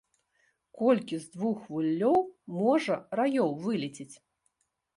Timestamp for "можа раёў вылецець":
2.63-4.11